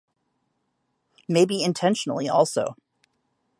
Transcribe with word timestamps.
Maybe 1.29 1.61
intentionally 1.63 2.27
also. 2.27 2.75